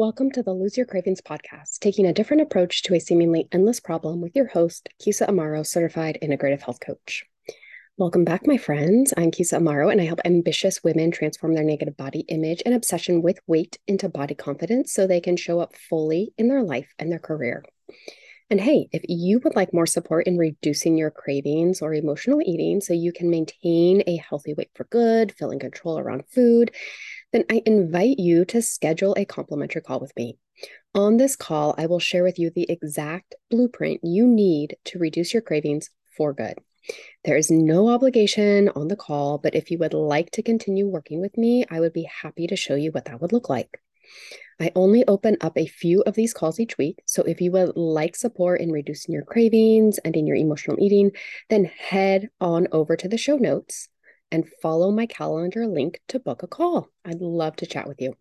Welcome 0.00 0.30
to 0.30 0.42
the 0.42 0.54
Lose 0.54 0.78
Your 0.78 0.86
Cravings 0.86 1.20
podcast, 1.20 1.80
taking 1.80 2.06
a 2.06 2.14
different 2.14 2.40
approach 2.40 2.84
to 2.84 2.94
a 2.94 2.98
seemingly 2.98 3.46
endless 3.52 3.80
problem 3.80 4.22
with 4.22 4.34
your 4.34 4.46
host, 4.46 4.88
Kisa 4.98 5.26
Amaro, 5.26 5.62
certified 5.62 6.16
integrative 6.22 6.62
health 6.62 6.80
coach. 6.80 7.26
Welcome 7.98 8.24
back, 8.24 8.46
my 8.46 8.56
friends. 8.56 9.12
I'm 9.18 9.30
Kisa 9.30 9.58
Amaro, 9.58 9.92
and 9.92 10.00
I 10.00 10.04
help 10.04 10.20
ambitious 10.24 10.82
women 10.82 11.10
transform 11.10 11.54
their 11.54 11.64
negative 11.64 11.98
body 11.98 12.20
image 12.28 12.62
and 12.64 12.74
obsession 12.74 13.20
with 13.20 13.40
weight 13.46 13.78
into 13.86 14.08
body 14.08 14.34
confidence 14.34 14.90
so 14.90 15.06
they 15.06 15.20
can 15.20 15.36
show 15.36 15.60
up 15.60 15.76
fully 15.76 16.32
in 16.38 16.48
their 16.48 16.62
life 16.62 16.94
and 16.98 17.12
their 17.12 17.18
career. 17.18 17.62
And 18.48 18.58
hey, 18.58 18.88
if 18.92 19.02
you 19.06 19.38
would 19.44 19.54
like 19.54 19.74
more 19.74 19.86
support 19.86 20.26
in 20.26 20.38
reducing 20.38 20.96
your 20.96 21.10
cravings 21.10 21.82
or 21.82 21.92
emotional 21.92 22.40
eating 22.42 22.80
so 22.80 22.94
you 22.94 23.12
can 23.12 23.28
maintain 23.28 24.02
a 24.06 24.16
healthy 24.16 24.54
weight 24.54 24.70
for 24.74 24.84
good, 24.84 25.32
feeling 25.32 25.58
control 25.58 25.98
around 25.98 26.24
food, 26.30 26.72
then 27.32 27.44
I 27.50 27.62
invite 27.66 28.18
you 28.18 28.44
to 28.46 28.62
schedule 28.62 29.14
a 29.16 29.24
complimentary 29.24 29.82
call 29.82 30.00
with 30.00 30.12
me. 30.16 30.38
On 30.94 31.16
this 31.16 31.36
call, 31.36 31.74
I 31.78 31.86
will 31.86 32.00
share 32.00 32.24
with 32.24 32.38
you 32.38 32.50
the 32.50 32.68
exact 32.68 33.34
blueprint 33.50 34.00
you 34.02 34.26
need 34.26 34.76
to 34.86 34.98
reduce 34.98 35.32
your 35.32 35.42
cravings 35.42 35.90
for 36.16 36.32
good. 36.32 36.58
There 37.24 37.36
is 37.36 37.50
no 37.50 37.88
obligation 37.88 38.70
on 38.70 38.88
the 38.88 38.96
call, 38.96 39.38
but 39.38 39.54
if 39.54 39.70
you 39.70 39.78
would 39.78 39.94
like 39.94 40.30
to 40.32 40.42
continue 40.42 40.88
working 40.88 41.20
with 41.20 41.36
me, 41.36 41.64
I 41.70 41.80
would 41.80 41.92
be 41.92 42.08
happy 42.22 42.46
to 42.48 42.56
show 42.56 42.74
you 42.74 42.90
what 42.90 43.04
that 43.04 43.20
would 43.20 43.32
look 43.32 43.48
like. 43.48 43.80
I 44.58 44.72
only 44.74 45.06
open 45.06 45.36
up 45.40 45.56
a 45.56 45.66
few 45.66 46.02
of 46.02 46.14
these 46.14 46.34
calls 46.34 46.58
each 46.58 46.76
week. 46.76 47.00
So 47.06 47.22
if 47.22 47.40
you 47.40 47.52
would 47.52 47.76
like 47.76 48.16
support 48.16 48.60
in 48.60 48.72
reducing 48.72 49.14
your 49.14 49.24
cravings 49.24 49.98
and 49.98 50.16
in 50.16 50.26
your 50.26 50.36
emotional 50.36 50.76
eating, 50.80 51.12
then 51.48 51.64
head 51.64 52.28
on 52.40 52.66
over 52.72 52.96
to 52.96 53.08
the 53.08 53.16
show 53.16 53.36
notes 53.36 53.88
and 54.30 54.48
follow 54.62 54.90
my 54.90 55.06
calendar 55.06 55.66
link 55.66 56.00
to 56.08 56.18
book 56.18 56.42
a 56.42 56.46
call. 56.46 56.88
I'd 57.04 57.20
love 57.20 57.56
to 57.56 57.66
chat 57.66 57.88
with 57.88 58.00
you. 58.00 58.14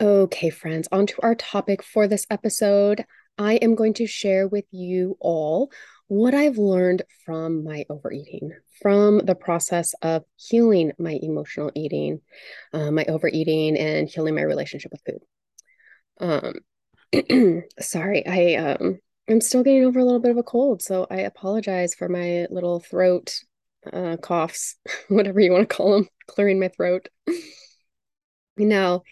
Okay, 0.00 0.50
friends, 0.50 0.88
on 0.92 1.06
to 1.06 1.14
our 1.22 1.34
topic 1.34 1.82
for 1.82 2.06
this 2.06 2.24
episode. 2.30 3.04
I 3.36 3.54
am 3.54 3.74
going 3.74 3.94
to 3.94 4.06
share 4.06 4.46
with 4.46 4.64
you 4.70 5.16
all 5.20 5.70
what 6.08 6.34
I've 6.34 6.56
learned 6.56 7.02
from 7.24 7.64
my 7.64 7.84
overeating, 7.90 8.52
from 8.80 9.18
the 9.18 9.34
process 9.34 9.94
of 10.02 10.24
healing 10.36 10.92
my 10.98 11.18
emotional 11.22 11.70
eating, 11.74 12.20
uh, 12.72 12.90
my 12.90 13.04
overeating, 13.04 13.76
and 13.76 14.08
healing 14.08 14.34
my 14.34 14.42
relationship 14.42 14.92
with 14.92 15.20
food. 16.20 16.54
Um, 17.12 17.62
sorry, 17.80 18.26
I 18.26 18.54
um, 18.54 18.98
I'm 19.28 19.40
still 19.40 19.62
getting 19.62 19.84
over 19.84 19.98
a 19.98 20.04
little 20.04 20.20
bit 20.20 20.30
of 20.30 20.38
a 20.38 20.42
cold, 20.42 20.82
so 20.82 21.06
I 21.10 21.18
apologize 21.18 21.94
for 21.94 22.08
my 22.08 22.46
little 22.50 22.80
throat 22.80 23.40
uh, 23.92 24.16
coughs, 24.16 24.76
whatever 25.08 25.40
you 25.40 25.52
want 25.52 25.68
to 25.68 25.74
call 25.74 25.92
them, 25.92 26.08
clearing 26.26 26.60
my 26.60 26.68
throat. 26.68 27.08
now, 28.56 29.02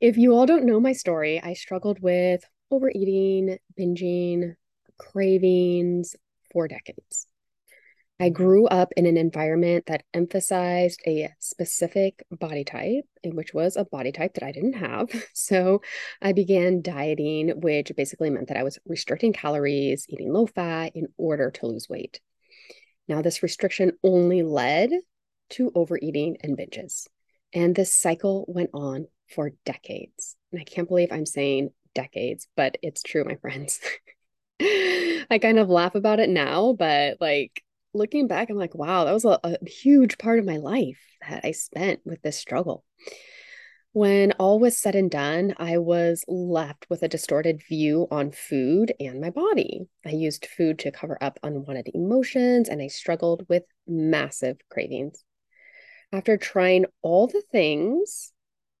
if 0.00 0.16
you 0.16 0.34
all 0.34 0.46
don't 0.46 0.66
know 0.66 0.80
my 0.80 0.92
story, 0.92 1.40
I 1.42 1.54
struggled 1.54 2.00
with 2.00 2.42
overeating, 2.70 3.58
binging, 3.78 4.54
cravings, 4.98 6.16
for 6.52 6.68
decades. 6.68 7.26
I 8.18 8.28
grew 8.28 8.66
up 8.66 8.92
in 8.98 9.06
an 9.06 9.16
environment 9.16 9.86
that 9.86 10.04
emphasized 10.12 11.00
a 11.06 11.30
specific 11.38 12.22
body 12.30 12.64
type, 12.64 13.04
which 13.24 13.54
was 13.54 13.76
a 13.76 13.86
body 13.86 14.12
type 14.12 14.34
that 14.34 14.42
I 14.42 14.52
didn't 14.52 14.74
have. 14.74 15.08
So 15.32 15.80
I 16.20 16.32
began 16.32 16.82
dieting, 16.82 17.60
which 17.60 17.92
basically 17.96 18.28
meant 18.28 18.48
that 18.48 18.58
I 18.58 18.62
was 18.62 18.78
restricting 18.84 19.32
calories, 19.32 20.04
eating 20.08 20.32
low 20.32 20.46
fat 20.46 20.92
in 20.94 21.06
order 21.16 21.50
to 21.50 21.66
lose 21.66 21.88
weight. 21.88 22.20
Now, 23.08 23.22
this 23.22 23.42
restriction 23.42 23.92
only 24.02 24.42
led 24.42 24.90
to 25.50 25.72
overeating 25.74 26.36
and 26.42 26.56
binges. 26.56 27.06
And 27.52 27.74
this 27.74 27.94
cycle 27.94 28.44
went 28.48 28.70
on 28.72 29.06
for 29.34 29.52
decades. 29.64 30.36
And 30.52 30.60
I 30.60 30.64
can't 30.64 30.88
believe 30.88 31.10
I'm 31.10 31.26
saying 31.26 31.70
decades, 31.94 32.46
but 32.56 32.76
it's 32.82 33.02
true, 33.02 33.24
my 33.24 33.36
friends. 33.36 33.80
I 34.60 35.38
kind 35.40 35.58
of 35.58 35.68
laugh 35.68 35.94
about 35.94 36.20
it 36.20 36.28
now, 36.28 36.72
but 36.72 37.16
like 37.20 37.62
looking 37.94 38.28
back, 38.28 38.50
I'm 38.50 38.56
like, 38.56 38.74
wow, 38.74 39.04
that 39.04 39.12
was 39.12 39.24
a, 39.24 39.38
a 39.42 39.68
huge 39.68 40.18
part 40.18 40.38
of 40.38 40.44
my 40.44 40.58
life 40.58 41.00
that 41.28 41.44
I 41.44 41.52
spent 41.52 42.00
with 42.04 42.22
this 42.22 42.38
struggle. 42.38 42.84
When 43.92 44.32
all 44.32 44.60
was 44.60 44.78
said 44.78 44.94
and 44.94 45.10
done, 45.10 45.54
I 45.58 45.78
was 45.78 46.24
left 46.28 46.86
with 46.88 47.02
a 47.02 47.08
distorted 47.08 47.60
view 47.68 48.06
on 48.10 48.30
food 48.30 48.94
and 49.00 49.20
my 49.20 49.30
body. 49.30 49.88
I 50.06 50.10
used 50.10 50.46
food 50.46 50.78
to 50.80 50.92
cover 50.92 51.18
up 51.20 51.40
unwanted 51.42 51.90
emotions 51.92 52.68
and 52.68 52.80
I 52.80 52.86
struggled 52.86 53.48
with 53.48 53.64
massive 53.88 54.58
cravings. 54.70 55.24
After 56.12 56.36
trying 56.36 56.86
all 57.02 57.26
the 57.26 57.42
things 57.50 58.32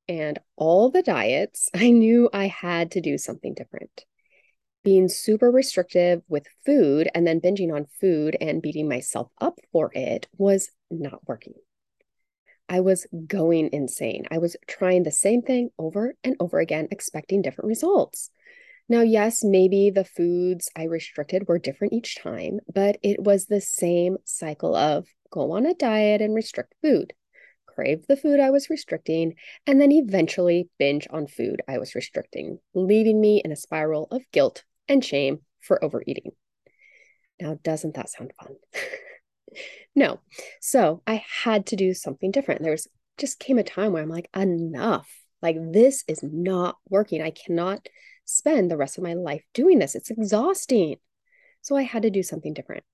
and 0.06 0.38
all 0.56 0.90
the 0.90 1.02
diets, 1.02 1.68
I 1.74 1.90
knew 1.90 2.30
I 2.32 2.46
had 2.46 2.92
to 2.92 3.00
do 3.00 3.18
something 3.18 3.54
different 3.54 4.04
being 4.82 5.08
super 5.08 5.50
restrictive 5.50 6.22
with 6.28 6.46
food 6.64 7.10
and 7.14 7.26
then 7.26 7.40
binging 7.40 7.74
on 7.74 7.86
food 8.00 8.36
and 8.40 8.62
beating 8.62 8.88
myself 8.88 9.28
up 9.38 9.58
for 9.72 9.90
it 9.94 10.26
was 10.38 10.70
not 10.90 11.20
working. 11.26 11.52
I 12.70 12.80
was 12.80 13.04
going 13.26 13.70
insane. 13.72 14.26
I 14.30 14.38
was 14.38 14.56
trying 14.68 15.02
the 15.02 15.10
same 15.10 15.42
thing 15.42 15.70
over 15.76 16.14
and 16.22 16.36
over 16.38 16.60
again, 16.60 16.86
expecting 16.92 17.42
different 17.42 17.66
results. 17.68 18.30
Now, 18.88 19.00
yes, 19.00 19.42
maybe 19.42 19.90
the 19.90 20.04
foods 20.04 20.70
I 20.76 20.84
restricted 20.84 21.48
were 21.48 21.58
different 21.58 21.92
each 21.92 22.16
time, 22.16 22.60
but 22.72 22.98
it 23.02 23.22
was 23.22 23.46
the 23.46 23.60
same 23.60 24.18
cycle 24.24 24.76
of 24.76 25.08
go 25.30 25.50
on 25.52 25.66
a 25.66 25.74
diet 25.74 26.20
and 26.20 26.32
restrict 26.32 26.74
food, 26.80 27.12
crave 27.66 28.06
the 28.06 28.16
food 28.16 28.38
I 28.38 28.50
was 28.50 28.70
restricting, 28.70 29.34
and 29.66 29.80
then 29.80 29.90
eventually 29.90 30.68
binge 30.78 31.08
on 31.10 31.26
food 31.26 31.62
I 31.68 31.78
was 31.78 31.96
restricting, 31.96 32.60
leaving 32.72 33.20
me 33.20 33.42
in 33.44 33.50
a 33.50 33.56
spiral 33.56 34.06
of 34.12 34.22
guilt 34.32 34.62
and 34.88 35.04
shame 35.04 35.40
for 35.60 35.84
overeating. 35.84 36.32
Now, 37.40 37.58
doesn't 37.62 37.96
that 37.96 38.10
sound 38.10 38.32
fun? 38.40 38.54
no. 39.94 40.20
So 40.60 41.02
I 41.06 41.22
had 41.42 41.66
to 41.66 41.76
do 41.76 41.94
something 41.94 42.30
different. 42.30 42.62
There's 42.62 42.86
just 43.18 43.38
came 43.38 43.58
a 43.58 43.62
time 43.62 43.92
where 43.92 44.02
I'm 44.02 44.08
like, 44.08 44.28
enough. 44.34 45.08
Like, 45.42 45.56
this 45.72 46.04
is 46.06 46.22
not 46.22 46.76
working. 46.88 47.22
I 47.22 47.30
cannot 47.30 47.88
spend 48.24 48.70
the 48.70 48.76
rest 48.76 48.98
of 48.98 49.04
my 49.04 49.14
life 49.14 49.42
doing 49.54 49.78
this. 49.78 49.94
It's 49.94 50.10
exhausting. 50.10 50.96
So 51.62 51.76
I 51.76 51.82
had 51.82 52.02
to 52.02 52.10
do 52.10 52.22
something 52.22 52.54
different. 52.54 52.84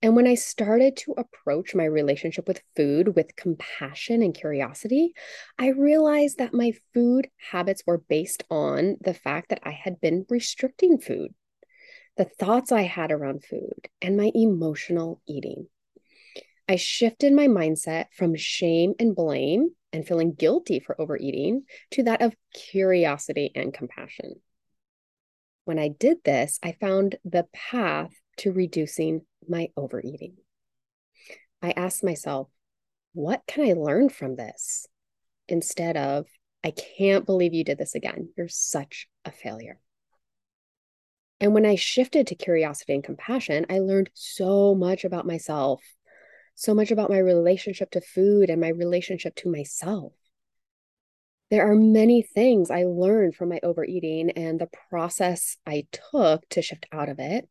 And 0.00 0.16
when 0.16 0.26
I 0.26 0.34
started 0.34 0.96
to 0.98 1.14
approach 1.16 1.74
my 1.74 1.84
relationship 1.84 2.48
with 2.48 2.62
food 2.76 3.14
with 3.16 3.36
compassion 3.36 4.22
and 4.22 4.34
curiosity, 4.34 5.12
I 5.58 5.68
realized 5.68 6.38
that 6.38 6.54
my 6.54 6.72
food 6.94 7.28
habits 7.50 7.82
were 7.86 7.98
based 7.98 8.44
on 8.50 8.96
the 9.00 9.14
fact 9.14 9.50
that 9.50 9.60
I 9.62 9.70
had 9.70 10.00
been 10.00 10.24
restricting 10.30 10.98
food 10.98 11.34
the 12.16 12.24
thoughts 12.24 12.70
I 12.70 12.82
had 12.82 13.10
around 13.10 13.44
food, 13.44 13.88
and 14.00 14.16
my 14.16 14.30
emotional 14.34 15.20
eating. 15.26 15.66
I 16.68 16.76
shifted 16.76 17.32
my 17.32 17.46
mindset 17.46 18.06
from 18.16 18.34
shame 18.34 18.94
and 18.98 19.14
blame 19.14 19.70
and 19.92 20.06
feeling 20.06 20.32
guilty 20.32 20.80
for 20.80 21.00
overeating 21.00 21.64
to 21.92 22.04
that 22.04 22.22
of 22.22 22.34
curiosity 22.54 23.52
and 23.54 23.72
compassion. 23.72 24.36
When 25.64 25.78
I 25.78 25.88
did 25.88 26.18
this, 26.24 26.58
I 26.62 26.72
found 26.72 27.16
the 27.24 27.46
path 27.52 28.12
to 28.38 28.52
reducing 28.52 29.22
my 29.48 29.68
overeating. 29.76 30.36
I 31.62 31.70
asked 31.70 32.04
myself, 32.04 32.48
what 33.12 33.42
can 33.46 33.68
I 33.68 33.72
learn 33.74 34.08
from 34.08 34.36
this? 34.36 34.86
Instead 35.48 35.96
of, 35.96 36.26
I 36.62 36.72
can't 36.72 37.26
believe 37.26 37.54
you 37.54 37.64
did 37.64 37.78
this 37.78 37.94
again. 37.94 38.30
You're 38.36 38.48
such 38.48 39.06
a 39.24 39.30
failure. 39.30 39.78
And 41.40 41.52
when 41.52 41.66
I 41.66 41.74
shifted 41.74 42.26
to 42.28 42.34
curiosity 42.34 42.94
and 42.94 43.04
compassion, 43.04 43.66
I 43.68 43.80
learned 43.80 44.10
so 44.14 44.74
much 44.74 45.04
about 45.04 45.26
myself, 45.26 45.82
so 46.54 46.74
much 46.74 46.90
about 46.90 47.10
my 47.10 47.18
relationship 47.18 47.90
to 47.92 48.00
food 48.00 48.50
and 48.50 48.60
my 48.60 48.68
relationship 48.68 49.34
to 49.36 49.50
myself. 49.50 50.12
There 51.50 51.70
are 51.70 51.74
many 51.74 52.22
things 52.22 52.70
I 52.70 52.84
learned 52.84 53.36
from 53.36 53.50
my 53.50 53.60
overeating 53.62 54.30
and 54.30 54.58
the 54.58 54.70
process 54.88 55.56
I 55.66 55.86
took 56.10 56.48
to 56.50 56.62
shift 56.62 56.86
out 56.90 57.08
of 57.08 57.18
it. 57.18 57.48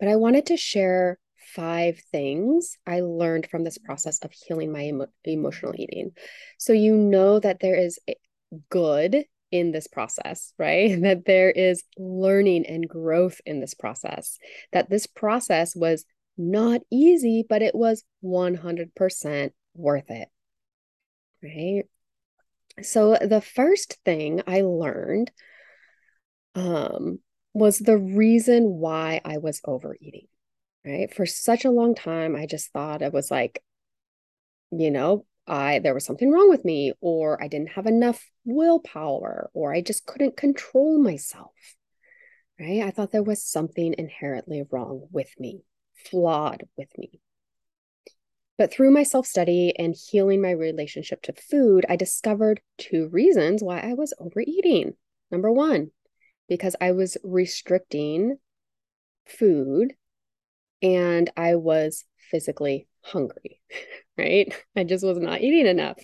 But 0.00 0.08
I 0.08 0.16
wanted 0.16 0.46
to 0.46 0.56
share 0.56 1.18
five 1.54 2.00
things 2.10 2.76
I 2.86 3.00
learned 3.00 3.48
from 3.50 3.64
this 3.64 3.78
process 3.78 4.18
of 4.20 4.32
healing 4.32 4.72
my 4.72 4.84
emo- 4.84 5.06
emotional 5.24 5.74
eating. 5.76 6.12
So 6.58 6.72
you 6.72 6.96
know 6.96 7.38
that 7.38 7.60
there 7.60 7.76
is 7.76 7.98
good 8.68 9.24
in 9.50 9.72
this 9.72 9.86
process, 9.86 10.52
right? 10.58 11.00
That 11.02 11.24
there 11.24 11.50
is 11.50 11.84
learning 11.96 12.66
and 12.66 12.88
growth 12.88 13.40
in 13.46 13.60
this 13.60 13.74
process, 13.74 14.38
that 14.72 14.90
this 14.90 15.06
process 15.06 15.76
was 15.76 16.04
not 16.36 16.82
easy, 16.90 17.44
but 17.48 17.62
it 17.62 17.74
was 17.74 18.04
100% 18.20 19.52
worth 19.74 20.10
it, 20.10 20.28
right? 21.42 21.84
So 22.82 23.16
the 23.20 23.40
first 23.40 23.98
thing 24.04 24.42
I 24.46 24.60
learned 24.62 25.30
um, 26.54 27.20
was 27.54 27.78
the 27.78 27.96
reason 27.96 28.64
why 28.64 29.20
I 29.24 29.38
was 29.38 29.60
overeating, 29.64 30.28
right? 30.84 31.12
For 31.12 31.26
such 31.26 31.64
a 31.64 31.70
long 31.70 31.94
time, 31.94 32.36
I 32.36 32.46
just 32.46 32.72
thought 32.72 33.02
it 33.02 33.12
was 33.12 33.30
like, 33.30 33.62
you 34.70 34.90
know, 34.90 35.24
I 35.46 35.78
there 35.78 35.94
was 35.94 36.04
something 36.04 36.30
wrong 36.30 36.50
with 36.50 36.64
me 36.64 36.92
or 37.00 37.42
I 37.42 37.48
didn't 37.48 37.70
have 37.70 37.86
enough 37.86 38.30
willpower 38.44 39.50
or 39.54 39.72
I 39.72 39.80
just 39.80 40.06
couldn't 40.06 40.36
control 40.36 40.98
myself. 40.98 41.52
Right? 42.58 42.82
I 42.82 42.90
thought 42.90 43.12
there 43.12 43.22
was 43.22 43.44
something 43.44 43.94
inherently 43.96 44.64
wrong 44.70 45.08
with 45.10 45.28
me, 45.38 45.62
flawed 46.10 46.64
with 46.76 46.96
me. 46.98 47.20
But 48.58 48.72
through 48.72 48.90
my 48.90 49.02
self 49.02 49.26
study 49.26 49.74
and 49.78 49.94
healing 49.94 50.40
my 50.40 50.50
relationship 50.52 51.22
to 51.22 51.34
food, 51.34 51.84
I 51.88 51.96
discovered 51.96 52.60
two 52.78 53.08
reasons 53.08 53.62
why 53.62 53.80
I 53.80 53.94
was 53.94 54.14
overeating. 54.18 54.94
Number 55.30 55.52
one, 55.52 55.90
because 56.48 56.76
I 56.80 56.92
was 56.92 57.16
restricting 57.22 58.38
food 59.26 59.94
and 60.80 61.30
I 61.36 61.56
was 61.56 62.04
physically 62.30 62.88
hungry, 63.02 63.60
right? 64.18 64.52
I 64.74 64.84
just 64.84 65.04
was 65.04 65.18
not 65.18 65.40
eating 65.42 65.66
enough. 65.66 65.98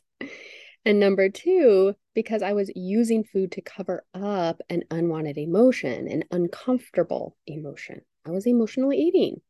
And 0.85 0.99
number 0.99 1.29
two, 1.29 1.95
because 2.15 2.43
I 2.43 2.53
was 2.53 2.71
using 2.75 3.25
food 3.25 3.53
to 3.53 3.63
cover 3.63 4.05
up 4.15 4.61
an 4.69 4.83
unwanted 4.91 5.39
emotion, 5.39 6.09
an 6.09 6.25
uncomfortable 6.31 7.37
emotion. 7.47 8.03
I 8.27 8.31
was 8.31 8.47
emotionally 8.47 8.99
eating. 8.99 9.41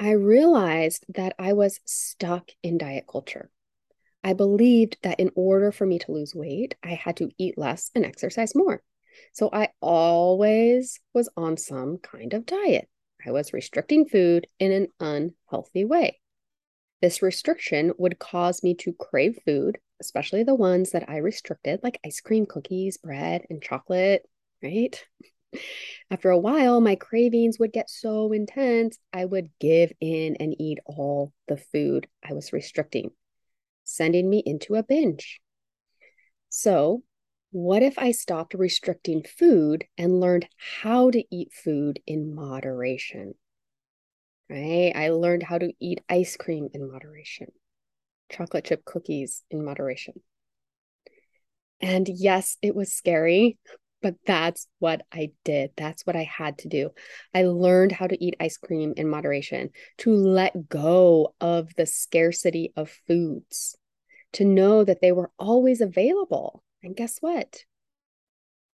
I 0.00 0.12
realized 0.12 1.04
that 1.14 1.34
I 1.38 1.52
was 1.54 1.80
stuck 1.84 2.50
in 2.62 2.78
diet 2.78 3.04
culture. 3.10 3.50
I 4.22 4.32
believed 4.32 4.98
that 5.02 5.20
in 5.20 5.30
order 5.34 5.72
for 5.72 5.86
me 5.86 5.98
to 6.00 6.12
lose 6.12 6.34
weight, 6.34 6.74
I 6.82 6.94
had 6.94 7.16
to 7.18 7.30
eat 7.38 7.58
less 7.58 7.90
and 7.94 8.04
exercise 8.04 8.54
more. 8.54 8.82
So 9.32 9.50
I 9.52 9.70
always 9.80 11.00
was 11.14 11.28
on 11.36 11.56
some 11.56 11.98
kind 11.98 12.32
of 12.34 12.46
diet. 12.46 12.88
I 13.24 13.32
was 13.32 13.52
restricting 13.52 14.06
food 14.06 14.46
in 14.58 14.72
an 14.72 14.88
unhealthy 15.00 15.84
way. 15.84 16.20
This 17.00 17.22
restriction 17.22 17.92
would 17.98 18.18
cause 18.18 18.62
me 18.62 18.74
to 18.76 18.92
crave 18.92 19.38
food, 19.44 19.78
especially 20.00 20.42
the 20.42 20.54
ones 20.54 20.90
that 20.90 21.08
I 21.08 21.18
restricted, 21.18 21.80
like 21.82 22.00
ice 22.04 22.20
cream, 22.20 22.46
cookies, 22.46 22.96
bread, 22.98 23.46
and 23.50 23.62
chocolate, 23.62 24.28
right? 24.62 25.02
After 26.10 26.30
a 26.30 26.38
while, 26.38 26.80
my 26.80 26.94
cravings 26.94 27.58
would 27.58 27.72
get 27.72 27.90
so 27.90 28.32
intense, 28.32 28.98
I 29.12 29.24
would 29.24 29.50
give 29.58 29.92
in 30.00 30.36
and 30.36 30.54
eat 30.58 30.78
all 30.86 31.32
the 31.46 31.56
food 31.56 32.06
I 32.22 32.32
was 32.32 32.52
restricting, 32.52 33.10
sending 33.84 34.28
me 34.28 34.42
into 34.44 34.74
a 34.74 34.82
binge. 34.82 35.40
So, 36.48 37.02
what 37.50 37.82
if 37.82 37.98
I 37.98 38.12
stopped 38.12 38.54
restricting 38.54 39.22
food 39.22 39.84
and 39.96 40.20
learned 40.20 40.48
how 40.56 41.10
to 41.10 41.24
eat 41.30 41.52
food 41.52 42.00
in 42.06 42.34
moderation? 42.34 43.34
Right? 44.50 44.92
I 44.94 45.10
learned 45.10 45.42
how 45.42 45.58
to 45.58 45.72
eat 45.78 46.00
ice 46.08 46.36
cream 46.36 46.68
in 46.72 46.90
moderation, 46.90 47.52
chocolate 48.30 48.64
chip 48.64 48.84
cookies 48.84 49.42
in 49.50 49.64
moderation. 49.64 50.14
And 51.80 52.08
yes, 52.08 52.56
it 52.62 52.74
was 52.74 52.92
scary, 52.92 53.58
but 54.02 54.14
that's 54.26 54.66
what 54.78 55.02
I 55.12 55.32
did. 55.44 55.72
That's 55.76 56.06
what 56.06 56.16
I 56.16 56.24
had 56.24 56.58
to 56.58 56.68
do. 56.68 56.90
I 57.34 57.44
learned 57.44 57.92
how 57.92 58.06
to 58.06 58.24
eat 58.24 58.36
ice 58.40 58.56
cream 58.56 58.94
in 58.96 59.08
moderation, 59.08 59.70
to 59.98 60.14
let 60.14 60.68
go 60.68 61.34
of 61.40 61.74
the 61.74 61.86
scarcity 61.86 62.72
of 62.76 62.90
foods, 63.06 63.76
to 64.34 64.44
know 64.44 64.84
that 64.84 65.00
they 65.00 65.12
were 65.12 65.30
always 65.38 65.80
available. 65.80 66.62
And 66.82 66.96
guess 66.96 67.18
what? 67.20 67.64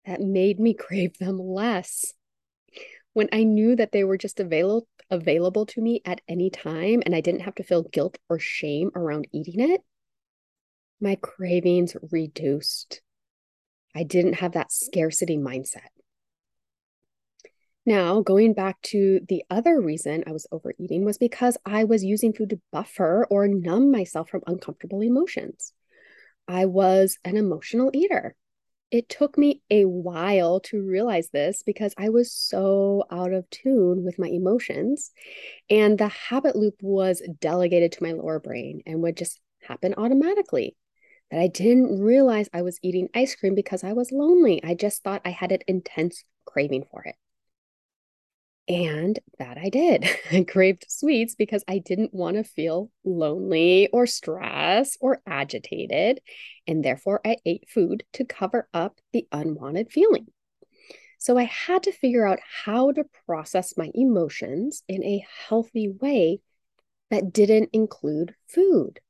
That 0.06 0.20
made 0.20 0.60
me 0.60 0.74
crave 0.74 1.18
them 1.18 1.38
less. 1.38 2.12
When 3.12 3.28
I 3.32 3.44
knew 3.44 3.76
that 3.76 3.92
they 3.92 4.04
were 4.04 4.18
just 4.18 4.40
available 4.40 4.88
available 5.10 5.66
to 5.66 5.82
me 5.82 6.00
at 6.06 6.22
any 6.28 6.48
time 6.48 7.02
and 7.04 7.14
I 7.14 7.20
didn't 7.20 7.42
have 7.42 7.54
to 7.56 7.62
feel 7.62 7.82
guilt 7.82 8.16
or 8.28 8.38
shame 8.38 8.90
around 8.94 9.28
eating 9.32 9.60
it, 9.60 9.82
my 11.00 11.16
cravings 11.16 11.94
reduced. 12.10 13.02
I 13.94 14.02
didn't 14.02 14.34
have 14.34 14.52
that 14.52 14.72
scarcity 14.72 15.36
mindset. 15.36 15.88
Now, 17.86 18.22
going 18.22 18.54
back 18.54 18.80
to 18.82 19.20
the 19.28 19.44
other 19.50 19.78
reason 19.80 20.24
I 20.26 20.32
was 20.32 20.46
overeating 20.50 21.04
was 21.04 21.18
because 21.18 21.58
I 21.66 21.84
was 21.84 22.02
using 22.02 22.32
food 22.32 22.50
to 22.50 22.60
buffer 22.72 23.26
or 23.28 23.46
numb 23.46 23.90
myself 23.90 24.30
from 24.30 24.42
uncomfortable 24.46 25.02
emotions. 25.02 25.72
I 26.48 26.64
was 26.64 27.18
an 27.24 27.36
emotional 27.36 27.90
eater. 27.92 28.36
It 28.90 29.08
took 29.08 29.36
me 29.36 29.60
a 29.70 29.84
while 29.84 30.60
to 30.60 30.80
realize 30.80 31.28
this 31.30 31.62
because 31.62 31.92
I 31.98 32.08
was 32.08 32.32
so 32.32 33.04
out 33.10 33.32
of 33.32 33.48
tune 33.50 34.02
with 34.04 34.18
my 34.18 34.28
emotions. 34.28 35.10
And 35.68 35.98
the 35.98 36.08
habit 36.08 36.56
loop 36.56 36.76
was 36.80 37.22
delegated 37.40 37.92
to 37.92 38.02
my 38.02 38.12
lower 38.12 38.40
brain 38.40 38.82
and 38.86 39.02
would 39.02 39.16
just 39.16 39.40
happen 39.60 39.94
automatically 39.96 40.76
that 41.30 41.40
I 41.40 41.46
didn't 41.46 42.00
realize 42.00 42.48
I 42.52 42.62
was 42.62 42.78
eating 42.82 43.08
ice 43.14 43.34
cream 43.34 43.54
because 43.54 43.84
I 43.84 43.92
was 43.92 44.12
lonely. 44.12 44.62
I 44.62 44.74
just 44.74 45.02
thought 45.02 45.22
I 45.24 45.30
had 45.30 45.52
an 45.52 45.60
intense 45.66 46.24
craving 46.44 46.86
for 46.90 47.02
it. 47.04 47.16
And 48.66 49.18
that 49.38 49.58
I 49.58 49.68
did. 49.68 50.06
I 50.32 50.44
craved 50.44 50.86
sweets 50.88 51.34
because 51.34 51.64
I 51.68 51.78
didn't 51.78 52.14
want 52.14 52.36
to 52.36 52.44
feel 52.44 52.90
lonely 53.04 53.88
or 53.92 54.06
stressed 54.06 54.96
or 55.00 55.20
agitated. 55.26 56.20
And 56.66 56.84
therefore, 56.84 57.20
I 57.24 57.36
ate 57.44 57.68
food 57.68 58.04
to 58.14 58.24
cover 58.24 58.68
up 58.72 59.00
the 59.12 59.26
unwanted 59.32 59.92
feeling. 59.92 60.28
So 61.18 61.38
I 61.38 61.44
had 61.44 61.84
to 61.84 61.92
figure 61.92 62.26
out 62.26 62.40
how 62.64 62.92
to 62.92 63.04
process 63.26 63.76
my 63.76 63.90
emotions 63.94 64.82
in 64.88 65.02
a 65.02 65.24
healthy 65.48 65.88
way 65.88 66.40
that 67.10 67.32
didn't 67.32 67.70
include 67.72 68.34
food 68.46 69.00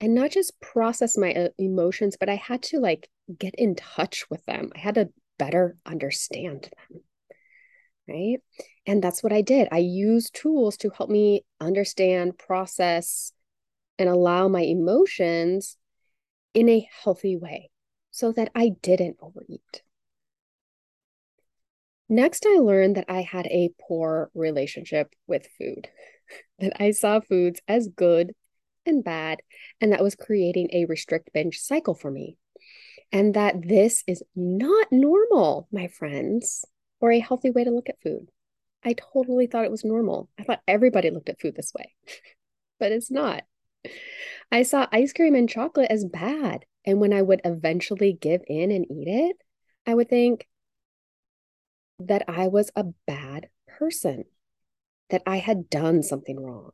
and 0.00 0.14
not 0.14 0.30
just 0.30 0.60
process 0.60 1.16
my 1.16 1.32
uh, 1.32 1.48
emotions, 1.58 2.16
but 2.18 2.28
I 2.28 2.36
had 2.36 2.62
to 2.64 2.78
like 2.78 3.08
get 3.38 3.54
in 3.54 3.74
touch 3.74 4.24
with 4.30 4.44
them. 4.44 4.70
I 4.74 4.78
had 4.80 4.96
to 4.96 5.10
better 5.38 5.76
understand 5.86 6.70
them. 6.90 7.00
Right. 8.06 8.38
And 8.86 9.02
that's 9.02 9.22
what 9.22 9.32
I 9.32 9.40
did. 9.40 9.68
I 9.72 9.78
used 9.78 10.34
tools 10.34 10.76
to 10.78 10.90
help 10.90 11.08
me 11.08 11.44
understand, 11.58 12.38
process, 12.38 13.32
and 13.98 14.08
allow 14.08 14.48
my 14.48 14.60
emotions 14.60 15.78
in 16.52 16.68
a 16.68 16.88
healthy 17.02 17.36
way 17.36 17.70
so 18.10 18.30
that 18.32 18.50
I 18.54 18.72
didn't 18.82 19.16
overeat. 19.20 19.82
Next, 22.08 22.44
I 22.46 22.58
learned 22.58 22.96
that 22.96 23.06
I 23.08 23.22
had 23.22 23.46
a 23.46 23.70
poor 23.88 24.30
relationship 24.34 25.14
with 25.26 25.48
food, 25.58 25.88
that 26.58 26.74
I 26.78 26.90
saw 26.90 27.20
foods 27.20 27.60
as 27.66 27.88
good 27.88 28.34
and 28.86 29.04
bad, 29.04 29.40
and 29.80 29.92
that 29.92 30.02
was 30.02 30.14
creating 30.14 30.70
a 30.72 30.84
restrict 30.84 31.30
binge 31.32 31.58
cycle 31.58 31.94
for 31.94 32.10
me. 32.10 32.36
And 33.12 33.34
that 33.34 33.66
this 33.66 34.02
is 34.06 34.22
not 34.34 34.88
normal, 34.90 35.68
my 35.70 35.88
friends, 35.88 36.64
or 37.00 37.12
a 37.12 37.20
healthy 37.20 37.50
way 37.50 37.64
to 37.64 37.70
look 37.70 37.88
at 37.88 38.00
food. 38.02 38.30
I 38.84 38.94
totally 38.94 39.46
thought 39.46 39.64
it 39.64 39.70
was 39.70 39.84
normal. 39.84 40.28
I 40.38 40.42
thought 40.42 40.62
everybody 40.66 41.10
looked 41.10 41.28
at 41.28 41.40
food 41.40 41.54
this 41.56 41.72
way, 41.76 41.94
but 42.80 42.92
it's 42.92 43.10
not. 43.10 43.44
I 44.50 44.62
saw 44.62 44.86
ice 44.92 45.12
cream 45.12 45.34
and 45.34 45.48
chocolate 45.48 45.90
as 45.90 46.04
bad. 46.04 46.64
And 46.84 47.00
when 47.00 47.12
I 47.12 47.22
would 47.22 47.40
eventually 47.44 48.12
give 48.12 48.42
in 48.46 48.70
and 48.70 48.84
eat 48.90 49.08
it, 49.08 49.36
I 49.86 49.94
would 49.94 50.08
think 50.08 50.46
that 52.00 52.24
I 52.28 52.48
was 52.48 52.70
a 52.76 52.84
bad 53.06 53.48
person, 53.66 54.24
that 55.10 55.22
I 55.26 55.38
had 55.38 55.70
done 55.70 56.02
something 56.02 56.38
wrong, 56.38 56.70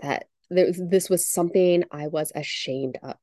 that 0.00 0.26
this 0.50 1.08
was 1.08 1.26
something 1.28 1.84
I 1.90 2.08
was 2.08 2.32
ashamed 2.34 2.98
of. 3.02 3.16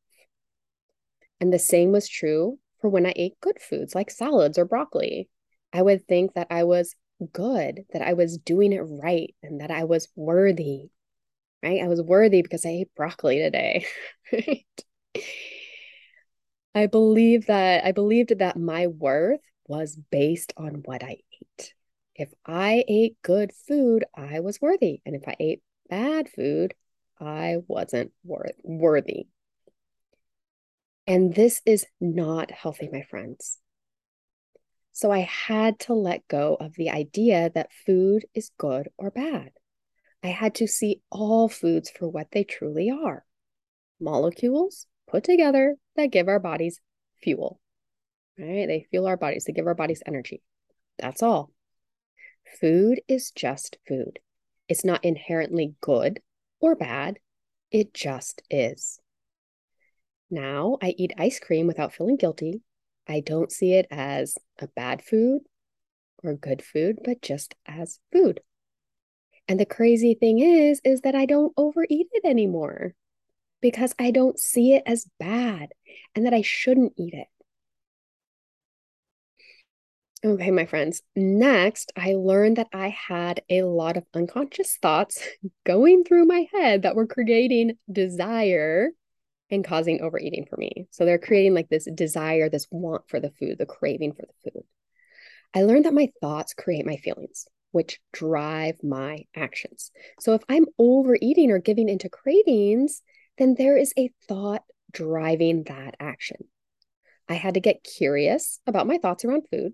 And 1.40 1.54
the 1.54 1.60
same 1.60 1.92
was 1.92 2.08
true 2.08 2.58
for 2.82 2.90
when 2.90 3.06
I 3.06 3.14
ate 3.16 3.40
good 3.42 3.62
foods 3.62 3.94
like 3.94 4.10
salads 4.10 4.58
or 4.58 4.66
broccoli. 4.66 5.30
I 5.74 5.82
would 5.82 6.08
think 6.08 6.34
that 6.34 6.48
I 6.50 6.64
was 6.64 6.96
good, 7.34 7.86
that 7.94 8.02
I 8.02 8.14
was 8.14 8.38
doing 8.38 8.74
it 8.74 8.82
right, 8.82 9.36
and 9.44 9.62
that 9.62 9.72
I 9.72 9.84
was 9.84 10.08
worthy, 10.16 10.90
right? 11.62 11.82
I 11.82 11.88
was 11.88 12.02
worthy 12.02 12.42
because 12.42 12.66
I 12.66 12.70
ate 12.70 12.96
broccoli 12.96 13.40
today? 13.40 13.86
I 16.76 16.86
believe 16.86 17.48
that 17.48 17.86
I 17.86 17.92
believed 17.92 18.38
that 18.38 18.58
my 18.58 18.88
worth 18.88 19.42
was 19.68 19.96
based 19.96 20.54
on 20.58 20.84
what 20.86 21.04
I 21.04 21.18
ate. 21.42 21.74
If 22.16 22.34
I 22.46 22.84
ate 22.88 23.18
good 23.22 23.52
food, 23.68 24.06
I 24.16 24.40
was 24.40 24.62
worthy. 24.62 25.02
And 25.06 25.16
if 25.16 25.24
I 25.28 25.36
ate 25.40 25.62
bad 25.90 26.30
food, 26.30 26.74
I 27.20 27.58
wasn't 27.68 28.12
wor- 28.24 28.52
worthy. 28.64 29.28
And 31.06 31.34
this 31.34 31.62
is 31.66 31.86
not 32.02 32.52
healthy, 32.52 32.90
my 32.92 33.04
friends. 33.04 33.60
So 34.92 35.12
I 35.12 35.20
had 35.20 35.80
to 35.82 35.94
let 35.94 36.28
go 36.28 36.58
of 36.60 36.74
the 36.74 36.90
idea 36.90 37.52
that 37.54 37.72
food 37.86 38.26
is 38.34 38.52
good 38.58 38.90
or 38.98 39.12
bad. 39.12 39.52
I 40.24 40.30
had 40.30 40.56
to 40.56 40.68
see 40.68 41.02
all 41.12 41.48
foods 41.48 41.90
for 41.90 42.10
what 42.10 42.32
they 42.32 42.44
truly 42.44 42.90
are 42.90 43.24
molecules 44.00 44.86
put 45.08 45.24
together 45.24 45.76
that 45.96 46.12
give 46.12 46.28
our 46.28 46.40
bodies 46.40 46.80
fuel. 47.24 47.60
Right? 48.38 48.68
They 48.68 48.88
fuel 48.90 49.08
our 49.08 49.18
bodies, 49.18 49.46
they 49.46 49.54
give 49.54 49.68
our 49.68 49.76
bodies 49.76 50.04
energy. 50.06 50.42
That's 51.00 51.24
all. 51.24 51.52
Food 52.60 53.02
is 53.08 53.32
just 53.32 53.78
food. 53.88 54.20
It's 54.68 54.86
not 54.86 55.04
inherently 55.04 55.74
good 55.82 56.22
or 56.60 56.76
bad. 56.76 57.20
It 57.72 57.94
just 57.94 58.42
is. 58.50 59.00
Now 60.30 60.78
I 60.82 60.94
eat 60.98 61.14
ice 61.18 61.40
cream 61.40 61.68
without 61.68 61.94
feeling 61.94 62.18
guilty. 62.18 62.62
I 63.08 63.22
don't 63.22 63.52
see 63.52 63.74
it 63.74 63.88
as 63.90 64.38
a 64.60 64.68
bad 64.68 65.02
food 65.02 65.42
or 66.24 66.34
good 66.34 66.62
food, 66.62 67.00
but 67.04 67.22
just 67.22 67.56
as 67.66 68.00
food. 68.12 68.42
And 69.48 69.60
the 69.60 69.66
crazy 69.66 70.14
thing 70.14 70.40
is, 70.40 70.82
is 70.84 71.02
that 71.02 71.16
I 71.16 71.26
don't 71.26 71.54
overeat 71.56 72.08
it 72.12 72.26
anymore 72.26 72.94
because 73.62 73.96
I 73.98 74.12
don't 74.12 74.40
see 74.40 74.74
it 74.74 74.84
as 74.86 75.08
bad 75.20 75.70
and 76.16 76.26
that 76.26 76.34
I 76.34 76.42
shouldn't 76.42 76.94
eat 76.98 77.14
it. 77.14 77.28
Okay, 80.26 80.50
my 80.50 80.66
friends. 80.66 81.04
Next, 81.16 81.92
I 81.96 82.14
learned 82.14 82.58
that 82.58 82.70
I 82.74 82.90
had 82.90 83.42
a 83.50 83.62
lot 83.62 83.98
of 83.98 84.06
unconscious 84.16 84.76
thoughts 84.82 85.22
going 85.66 86.04
through 86.04 86.26
my 86.26 86.48
head 86.52 86.82
that 86.82 86.96
were 86.96 87.06
creating 87.06 87.78
desire 87.92 88.90
and 89.52 89.64
causing 89.64 90.02
overeating 90.02 90.46
for 90.50 90.58
me. 90.58 90.88
So 90.92 91.06
they're 91.06 91.20
creating 91.20 91.54
like 91.54 91.70
this 91.70 91.88
desire, 91.94 92.50
this 92.50 92.68
want 92.72 93.08
for 93.08 93.20
the 93.20 93.32
food, 93.40 93.58
the 93.60 93.66
craving 93.68 94.14
for 94.14 94.24
the 94.24 94.52
food. 94.52 94.64
I 95.54 95.64
learned 95.64 95.86
that 95.86 95.94
my 95.94 96.10
thoughts 96.20 96.54
create 96.54 96.86
my 96.86 96.98
feelings, 96.98 97.46
which 97.72 98.00
drive 98.12 98.84
my 98.84 99.26
actions. 99.36 99.92
So 100.20 100.34
if 100.34 100.42
I'm 100.50 100.66
overeating 100.80 101.52
or 101.52 101.60
giving 101.60 101.90
into 101.90 102.10
cravings, 102.10 103.02
then 103.38 103.56
there 103.56 103.78
is 103.78 103.94
a 103.98 104.12
thought 104.28 104.64
driving 104.92 105.64
that 105.66 105.96
action. 106.00 106.38
I 107.30 107.36
had 107.36 107.54
to 107.54 107.60
get 107.60 107.84
curious 107.84 108.60
about 108.66 108.88
my 108.88 108.98
thoughts 108.98 109.24
around 109.24 109.48
food, 109.52 109.74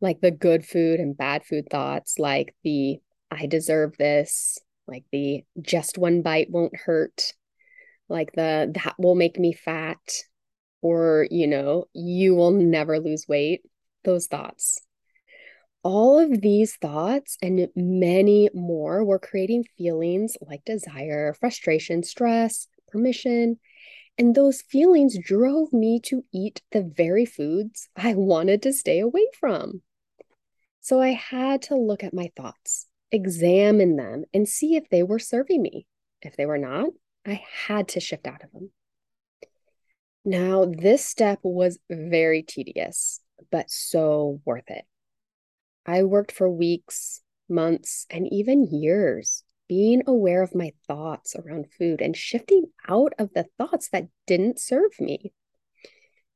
like 0.00 0.20
the 0.20 0.30
good 0.30 0.64
food 0.64 1.00
and 1.00 1.16
bad 1.16 1.44
food 1.44 1.68
thoughts, 1.70 2.18
like 2.18 2.54
the 2.64 2.98
I 3.30 3.46
deserve 3.46 3.96
this, 3.96 4.58
like 4.86 5.04
the 5.12 5.44
just 5.60 5.98
one 5.98 6.22
bite 6.22 6.50
won't 6.50 6.76
hurt, 6.76 7.32
like 8.08 8.32
the 8.32 8.70
that 8.74 8.94
will 8.98 9.14
make 9.14 9.38
me 9.38 9.52
fat 9.52 9.98
or 10.82 11.26
you 11.30 11.46
know 11.46 11.86
you 11.92 12.34
will 12.34 12.52
never 12.52 12.98
lose 12.98 13.26
weight 13.28 13.62
those 14.04 14.26
thoughts. 14.26 14.80
All 15.82 16.18
of 16.18 16.40
these 16.40 16.76
thoughts 16.76 17.36
and 17.40 17.68
many 17.76 18.50
more 18.52 19.04
were 19.04 19.18
creating 19.18 19.64
feelings 19.78 20.36
like 20.40 20.64
desire 20.64 21.34
frustration 21.34 22.02
stress 22.02 22.66
permission 22.88 23.58
and 24.18 24.34
those 24.34 24.62
feelings 24.62 25.18
drove 25.18 25.72
me 25.72 26.00
to 26.00 26.24
eat 26.32 26.62
the 26.72 26.82
very 26.82 27.24
foods 27.24 27.88
i 27.96 28.14
wanted 28.14 28.62
to 28.62 28.72
stay 28.72 29.00
away 29.00 29.26
from 29.38 29.82
so 30.80 31.00
i 31.00 31.08
had 31.10 31.62
to 31.62 31.74
look 31.76 32.02
at 32.02 32.14
my 32.14 32.30
thoughts 32.36 32.86
examine 33.12 33.96
them 33.96 34.24
and 34.34 34.48
see 34.48 34.76
if 34.76 34.88
they 34.90 35.02
were 35.02 35.18
serving 35.18 35.62
me 35.62 35.86
if 36.22 36.36
they 36.36 36.46
were 36.46 36.58
not 36.58 36.88
I 37.26 37.42
had 37.66 37.88
to 37.88 38.00
shift 38.00 38.26
out 38.26 38.44
of 38.44 38.52
them. 38.52 38.70
Now, 40.24 40.64
this 40.64 41.04
step 41.04 41.40
was 41.42 41.78
very 41.90 42.42
tedious, 42.42 43.20
but 43.50 43.70
so 43.70 44.40
worth 44.44 44.68
it. 44.70 44.84
I 45.84 46.04
worked 46.04 46.32
for 46.32 46.48
weeks, 46.48 47.22
months, 47.48 48.06
and 48.10 48.32
even 48.32 48.64
years 48.64 49.42
being 49.68 50.02
aware 50.06 50.42
of 50.42 50.54
my 50.54 50.72
thoughts 50.86 51.34
around 51.36 51.66
food 51.78 52.00
and 52.00 52.16
shifting 52.16 52.66
out 52.88 53.12
of 53.18 53.30
the 53.34 53.46
thoughts 53.58 53.88
that 53.90 54.08
didn't 54.26 54.60
serve 54.60 55.00
me. 55.00 55.32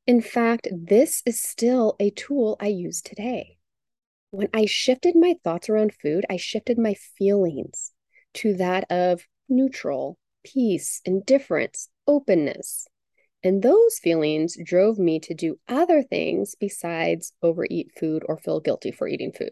In 0.06 0.20
fact, 0.20 0.68
this 0.72 1.22
is 1.24 1.42
still 1.42 1.96
a 2.00 2.10
tool 2.10 2.56
I 2.60 2.68
use 2.68 3.00
today. 3.02 3.58
When 4.30 4.48
I 4.54 4.66
shifted 4.66 5.16
my 5.16 5.36
thoughts 5.42 5.68
around 5.68 5.94
food, 5.94 6.24
I 6.30 6.36
shifted 6.36 6.78
my 6.78 6.94
feelings 6.94 7.92
to 8.34 8.54
that 8.54 8.90
of 8.90 9.22
neutral 9.48 10.18
peace, 10.44 11.00
indifference, 11.04 11.88
openness. 12.06 12.86
And 13.42 13.62
those 13.62 13.98
feelings 13.98 14.56
drove 14.62 14.98
me 14.98 15.18
to 15.20 15.34
do 15.34 15.58
other 15.68 16.02
things 16.02 16.54
besides 16.58 17.32
overeat 17.42 17.92
food 17.98 18.22
or 18.26 18.38
feel 18.38 18.60
guilty 18.60 18.90
for 18.90 19.08
eating 19.08 19.32
food. 19.32 19.50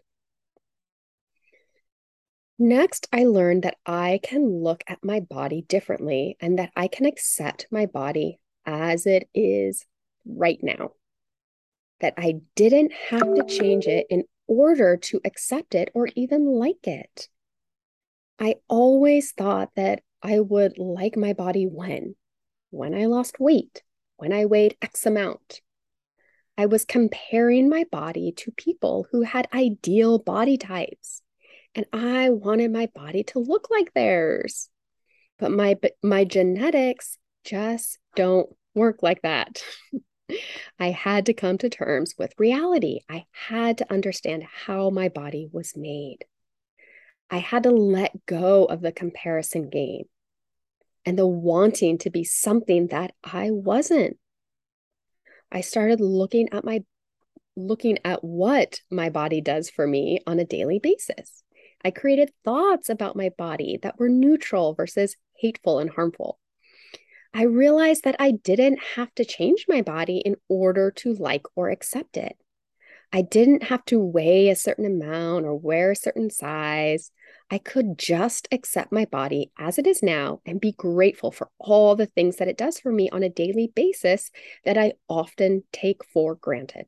Next, 2.61 3.07
I 3.13 3.23
learned 3.23 3.63
that 3.63 3.77
I 3.85 4.19
can 4.21 4.61
look 4.61 4.83
at 4.85 5.01
my 5.01 5.21
body 5.21 5.61
differently 5.61 6.35
and 6.41 6.59
that 6.59 6.71
I 6.75 6.89
can 6.89 7.05
accept 7.05 7.67
my 7.71 7.85
body 7.85 8.41
as 8.65 9.05
it 9.05 9.29
is 9.33 9.85
right 10.25 10.59
now. 10.61 10.91
That 12.01 12.15
I 12.17 12.41
didn't 12.55 12.91
have 12.91 13.33
to 13.33 13.45
change 13.45 13.87
it 13.87 14.07
in 14.09 14.25
order 14.45 14.97
to 14.97 15.21
accept 15.23 15.73
it 15.73 15.89
or 15.93 16.09
even 16.15 16.45
like 16.45 16.85
it. 16.85 17.29
I 18.37 18.55
always 18.67 19.31
thought 19.31 19.69
that 19.75 20.01
I 20.21 20.41
would 20.41 20.77
like 20.77 21.15
my 21.15 21.31
body 21.31 21.65
when? 21.65 22.15
When 22.71 22.93
I 22.93 23.05
lost 23.05 23.39
weight, 23.39 23.83
when 24.17 24.33
I 24.33 24.45
weighed 24.45 24.75
X 24.81 25.05
amount. 25.05 25.61
I 26.57 26.65
was 26.65 26.83
comparing 26.83 27.69
my 27.69 27.85
body 27.89 28.33
to 28.33 28.51
people 28.51 29.07
who 29.11 29.21
had 29.21 29.47
ideal 29.53 30.19
body 30.19 30.57
types, 30.57 31.21
and 31.79 31.85
I 31.93 32.29
wanted 32.29 32.73
my 32.73 32.89
body 32.93 33.23
to 33.23 33.39
look 33.39 33.69
like 33.71 33.93
theirs. 33.93 34.69
But 35.37 35.51
my 35.51 35.77
my 36.03 36.25
genetics 36.25 37.17
just 37.45 37.97
don't 38.15 38.49
work 38.75 39.01
like 39.01 39.21
that. 39.21 39.63
I 40.79 40.91
had 40.91 41.27
to 41.27 41.33
come 41.33 41.57
to 41.59 41.69
terms 41.69 42.15
with 42.17 42.33
reality. 42.37 42.99
I 43.09 43.25
had 43.31 43.77
to 43.77 43.91
understand 43.91 44.43
how 44.43 44.89
my 44.89 45.07
body 45.07 45.47
was 45.53 45.77
made. 45.77 46.25
I 47.29 47.37
had 47.37 47.63
to 47.63 47.71
let 47.71 48.25
go 48.25 48.65
of 48.65 48.81
the 48.81 48.91
comparison 48.91 49.69
game 49.69 50.03
and 51.05 51.17
the 51.17 51.27
wanting 51.27 51.97
to 51.99 52.09
be 52.09 52.25
something 52.25 52.87
that 52.87 53.13
I 53.23 53.51
wasn't. 53.51 54.17
I 55.49 55.61
started 55.61 56.01
looking 56.01 56.49
at 56.51 56.65
my 56.65 56.83
looking 57.55 57.99
at 58.03 58.21
what 58.21 58.81
my 58.91 59.09
body 59.09 59.39
does 59.39 59.69
for 59.69 59.87
me 59.87 60.19
on 60.27 60.39
a 60.39 60.45
daily 60.45 60.79
basis. 60.79 61.41
I 61.83 61.91
created 61.91 62.31
thoughts 62.43 62.89
about 62.89 63.15
my 63.15 63.29
body 63.29 63.79
that 63.81 63.99
were 63.99 64.09
neutral 64.09 64.73
versus 64.73 65.15
hateful 65.37 65.79
and 65.79 65.89
harmful. 65.89 66.39
I 67.33 67.43
realized 67.43 68.03
that 68.03 68.15
I 68.19 68.31
didn't 68.31 68.79
have 68.95 69.13
to 69.15 69.25
change 69.25 69.65
my 69.67 69.81
body 69.81 70.17
in 70.17 70.35
order 70.47 70.91
to 70.97 71.13
like 71.13 71.45
or 71.55 71.69
accept 71.69 72.17
it. 72.17 72.35
I 73.11 73.21
didn't 73.23 73.63
have 73.63 73.83
to 73.85 73.99
weigh 73.99 74.49
a 74.49 74.55
certain 74.55 74.85
amount 74.85 75.45
or 75.45 75.55
wear 75.55 75.91
a 75.91 75.95
certain 75.95 76.29
size. 76.29 77.11
I 77.49 77.57
could 77.57 77.97
just 77.97 78.47
accept 78.51 78.91
my 78.91 79.05
body 79.05 79.51
as 79.57 79.79
it 79.79 79.87
is 79.87 80.03
now 80.03 80.41
and 80.45 80.61
be 80.61 80.73
grateful 80.73 81.31
for 81.31 81.49
all 81.57 81.95
the 81.95 82.05
things 82.05 82.35
that 82.37 82.47
it 82.47 82.57
does 82.57 82.79
for 82.79 82.91
me 82.91 83.09
on 83.09 83.23
a 83.23 83.29
daily 83.29 83.71
basis 83.73 84.31
that 84.63 84.77
I 84.77 84.93
often 85.07 85.63
take 85.71 86.03
for 86.05 86.35
granted. 86.35 86.85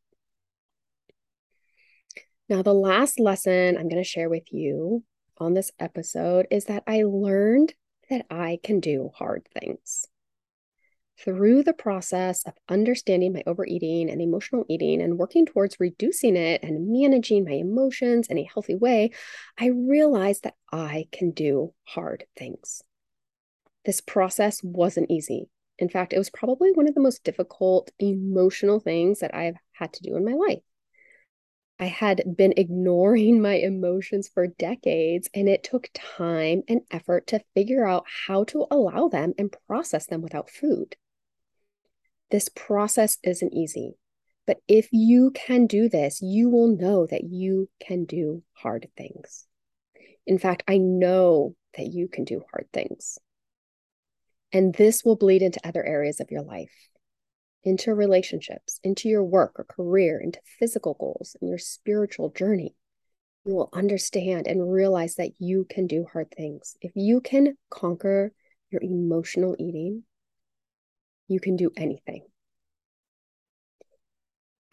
Now, 2.52 2.62
the 2.62 2.74
last 2.74 3.18
lesson 3.18 3.78
I'm 3.78 3.88
going 3.88 4.04
to 4.04 4.04
share 4.04 4.28
with 4.28 4.52
you 4.52 5.06
on 5.38 5.54
this 5.54 5.72
episode 5.80 6.48
is 6.52 6.66
that 6.66 6.84
I 6.86 7.04
learned 7.04 7.74
that 8.10 8.26
I 8.30 8.60
can 8.62 8.82
do 8.82 9.10
hard 9.16 9.48
things 9.58 10.06
through 11.18 11.64
the 11.64 11.72
process 11.72 12.44
of 12.44 12.52
understanding 12.68 13.32
my 13.32 13.44
overeating 13.48 14.10
and 14.10 14.22
emotional 14.22 14.66
eating 14.68 15.02
and 15.02 15.18
working 15.18 15.46
towards 15.46 15.80
reducing 15.80 16.36
it 16.36 16.62
and 16.62 16.90
managing 16.90 17.46
my 17.46 17.54
emotions 17.54 18.28
in 18.28 18.38
a 18.38 18.50
healthy 18.54 18.76
way, 18.76 19.12
I 19.58 19.68
realized 19.68 20.44
that 20.44 20.56
I 20.74 21.06
can 21.14 21.32
do 21.32 21.74
hard 21.86 22.26
things. 22.36 22.82
This 23.86 24.02
process 24.02 24.62
wasn't 24.62 25.10
easy. 25.10 25.48
In 25.80 25.88
fact, 25.88 26.12
it 26.12 26.18
was 26.18 26.30
probably 26.30 26.74
one 26.74 26.90
of 26.90 26.96
the 26.96 27.02
most 27.02 27.24
difficult 27.24 27.92
emotional 27.98 28.82
things 28.82 29.20
that 29.20 29.34
I've 29.34 29.56
had 29.72 29.94
to 29.94 30.04
do 30.04 30.18
in 30.18 30.26
my 30.26 30.34
life. 30.34 30.64
I 31.82 31.86
had 31.86 32.38
been 32.38 32.54
ignoring 32.56 33.42
my 33.42 33.56
emotions 33.56 34.30
for 34.32 34.46
decades, 34.46 35.28
and 35.34 35.50
it 35.50 35.64
took 35.64 35.90
time 35.96 36.62
and 36.68 36.82
effort 36.92 37.26
to 37.28 37.42
figure 37.56 37.88
out 37.88 38.06
how 38.28 38.44
to 38.46 38.68
allow 38.70 39.08
them 39.08 39.34
and 39.40 39.56
process 39.68 40.06
them 40.06 40.22
without 40.22 40.52
food. 40.52 40.96
This 42.30 42.50
process 42.50 43.18
isn't 43.24 43.56
easy, 43.56 43.96
but 44.46 44.60
if 44.68 44.90
you 44.92 45.32
can 45.32 45.66
do 45.66 45.90
this, 45.90 46.22
you 46.22 46.50
will 46.50 46.68
know 46.68 47.08
that 47.08 47.24
you 47.24 47.68
can 47.80 48.06
do 48.06 48.44
hard 48.54 48.88
things. 48.96 49.48
In 50.28 50.38
fact, 50.38 50.62
I 50.68 50.78
know 50.78 51.56
that 51.78 51.88
you 51.88 52.08
can 52.08 52.26
do 52.26 52.44
hard 52.52 52.68
things. 52.72 53.18
And 54.54 54.76
this 54.76 55.04
will 55.04 55.16
bleed 55.16 55.42
into 55.42 55.68
other 55.68 55.84
areas 55.84 56.20
of 56.20 56.30
your 56.30 56.44
life, 56.44 56.91
into 57.64 57.94
relationships, 57.94 58.80
into 58.84 59.10
your 59.10 59.24
work 59.24 59.60
or 59.60 59.64
career, 59.64 60.20
into 60.20 60.40
physical 60.60 60.96
goals 60.96 61.36
and 61.40 61.50
your 61.50 61.60
spiritual 61.60 62.30
journey. 62.30 62.76
You 63.46 63.56
will 63.56 63.70
understand 63.74 64.48
and 64.48 64.72
realize 64.72 65.16
that 65.16 65.32
you 65.40 65.66
can 65.70 65.88
do 65.88 66.06
hard 66.12 66.32
things. 66.32 66.78
If 66.82 66.92
you 66.96 67.22
can 67.22 67.58
conquer 67.70 68.34
your 68.70 68.82
emotional 68.84 69.56
eating, 69.60 70.04
you 71.28 71.40
can 71.40 71.56
do 71.56 71.72
anything. 71.76 72.26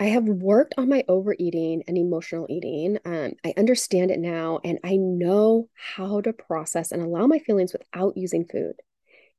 I 0.01 0.07
have 0.07 0.25
worked 0.25 0.75
on 0.79 0.89
my 0.89 1.05
overeating 1.09 1.83
and 1.89 1.99
emotional 1.99 2.47
eating. 2.49 2.99
Um, 3.05 3.33
I 3.45 3.53
understand 3.57 4.13
it 4.13 4.21
now, 4.21 4.61
and 4.63 4.79
I 4.85 4.97
know 4.97 5.69
how 5.75 6.21
to 6.21 6.33
process 6.33 6.93
and 6.93 7.03
allow 7.03 7.27
my 7.27 7.41
feelings 7.41 7.73
without 7.73 8.17
using 8.17 8.45
food. 8.45 8.75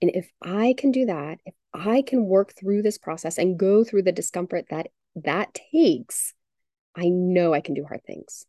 And 0.01 0.11
if 0.13 0.29
I 0.41 0.75
can 0.77 0.91
do 0.91 1.05
that, 1.05 1.39
if 1.45 1.53
I 1.73 2.01
can 2.01 2.25
work 2.25 2.53
through 2.53 2.81
this 2.81 2.97
process 2.97 3.37
and 3.37 3.57
go 3.59 3.83
through 3.83 4.03
the 4.03 4.11
discomfort 4.11 4.65
that 4.69 4.87
that 5.15 5.59
takes, 5.71 6.33
I 6.95 7.09
know 7.09 7.53
I 7.53 7.61
can 7.61 7.73
do 7.75 7.85
hard 7.85 8.03
things. 8.05 8.45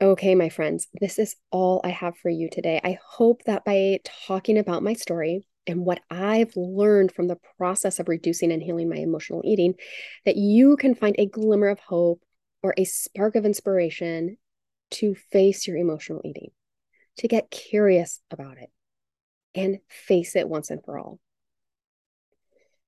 Okay, 0.00 0.34
my 0.34 0.48
friends, 0.48 0.88
this 1.00 1.18
is 1.18 1.36
all 1.50 1.80
I 1.84 1.90
have 1.90 2.16
for 2.18 2.28
you 2.28 2.50
today. 2.50 2.80
I 2.82 2.98
hope 3.06 3.44
that 3.44 3.64
by 3.64 4.00
talking 4.26 4.58
about 4.58 4.82
my 4.82 4.94
story 4.94 5.46
and 5.66 5.84
what 5.84 6.00
I've 6.10 6.54
learned 6.56 7.12
from 7.12 7.28
the 7.28 7.38
process 7.56 7.98
of 7.98 8.08
reducing 8.08 8.52
and 8.52 8.62
healing 8.62 8.88
my 8.88 8.96
emotional 8.96 9.42
eating, 9.44 9.74
that 10.24 10.36
you 10.36 10.76
can 10.76 10.94
find 10.94 11.14
a 11.18 11.26
glimmer 11.26 11.68
of 11.68 11.78
hope 11.78 12.20
or 12.62 12.74
a 12.76 12.84
spark 12.84 13.36
of 13.36 13.46
inspiration 13.46 14.36
to 14.90 15.14
face 15.14 15.66
your 15.66 15.76
emotional 15.76 16.20
eating, 16.24 16.50
to 17.18 17.28
get 17.28 17.50
curious 17.50 18.20
about 18.30 18.58
it 18.58 18.70
and 19.54 19.78
face 19.88 20.36
it 20.36 20.48
once 20.48 20.70
and 20.70 20.84
for 20.84 20.98
all. 20.98 21.18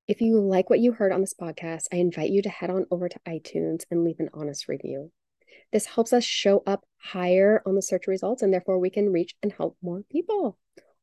If 0.09 0.21
you 0.21 0.41
like 0.41 0.71
what 0.71 0.79
you 0.79 0.93
heard 0.93 1.13
on 1.13 1.21
this 1.21 1.35
podcast, 1.35 1.85
I 1.93 1.97
invite 1.97 2.31
you 2.31 2.41
to 2.43 2.49
head 2.49 2.71
on 2.71 2.87
over 2.91 3.09
to 3.09 3.21
iTunes 3.27 3.83
and 3.91 4.05
leave 4.05 4.21
an 4.21 4.31
honest 4.33 4.69
review. 4.69 5.11
This 5.73 5.87
helps 5.87 6.13
us 6.13 6.25
show 6.25 6.63
up 6.67 6.85
higher 6.99 7.61
on 7.67 7.75
the 7.75 7.83
search 7.83 8.07
results, 8.07 8.43
and 8.43 8.53
therefore 8.53 8.79
we 8.79 8.91
can 8.91 9.13
reach 9.13 9.35
and 9.43 9.53
help 9.53 9.77
more 9.83 10.03
people. 10.11 10.59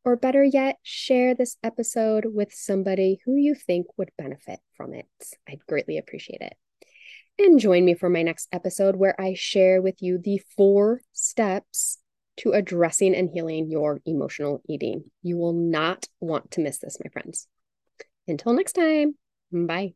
Or 0.05 0.15
better 0.15 0.43
yet, 0.43 0.77
share 0.83 1.33
this 1.33 1.57
episode 1.63 2.25
with 2.25 2.53
somebody 2.53 3.19
who 3.25 3.35
you 3.35 3.55
think 3.55 3.87
would 3.97 4.11
benefit 4.17 4.59
from 4.75 4.93
it. 4.93 5.07
I'd 5.49 5.65
greatly 5.67 5.97
appreciate 5.97 6.41
it. 6.41 6.53
And 7.39 7.59
join 7.59 7.83
me 7.83 7.95
for 7.95 8.09
my 8.09 8.21
next 8.21 8.47
episode 8.51 8.95
where 8.95 9.19
I 9.19 9.33
share 9.33 9.81
with 9.81 10.01
you 10.01 10.17
the 10.17 10.41
four 10.55 11.01
steps 11.13 11.99
to 12.37 12.51
addressing 12.51 13.15
and 13.15 13.29
healing 13.29 13.69
your 13.69 14.01
emotional 14.05 14.61
eating. 14.67 15.03
You 15.21 15.37
will 15.37 15.53
not 15.53 16.07
want 16.19 16.51
to 16.51 16.61
miss 16.61 16.79
this, 16.79 16.97
my 17.03 17.09
friends. 17.11 17.47
Until 18.27 18.53
next 18.53 18.73
time, 18.73 19.15
bye. 19.51 19.93